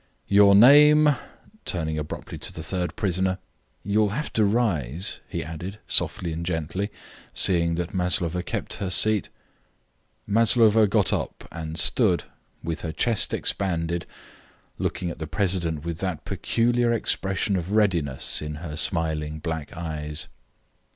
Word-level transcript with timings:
"Your 0.27 0.55
name?" 0.55 1.15
turning 1.63 1.99
abruptly 1.99 2.39
to 2.39 2.51
the 2.51 2.63
third 2.63 2.95
prisoner. 2.95 3.37
"You 3.83 3.99
will 3.99 4.09
have 4.09 4.33
to 4.33 4.43
rise," 4.43 5.19
he 5.29 5.43
added, 5.43 5.77
softly 5.87 6.33
and 6.33 6.43
gently, 6.43 6.89
seeing 7.35 7.75
that 7.75 7.93
Maslova 7.93 8.41
kept 8.41 8.77
her 8.77 8.89
seat. 8.89 9.29
Maslova 10.25 10.87
got 10.87 11.13
up 11.13 11.47
and 11.51 11.77
stood, 11.77 12.23
with 12.63 12.81
her 12.81 12.91
chest 12.91 13.31
expanded, 13.31 14.07
looking 14.79 15.11
at 15.11 15.19
the 15.19 15.27
president 15.27 15.85
with 15.85 15.99
that 15.99 16.25
peculiar 16.25 16.91
expression 16.91 17.55
of 17.55 17.71
readiness 17.73 18.41
in 18.41 18.55
her 18.55 18.75
smiling 18.77 19.37
black 19.37 19.71
eyes. 19.77 20.29